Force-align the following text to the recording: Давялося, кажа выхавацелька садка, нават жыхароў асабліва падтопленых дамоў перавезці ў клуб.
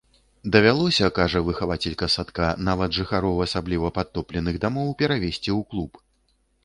Давялося, 0.53 1.09
кажа 1.17 1.41
выхавацелька 1.49 2.09
садка, 2.15 2.47
нават 2.69 2.97
жыхароў 3.01 3.43
асабліва 3.45 3.87
падтопленых 3.99 4.55
дамоў 4.65 4.89
перавезці 5.03 5.43
ў 5.57 5.59
клуб. 5.75 5.91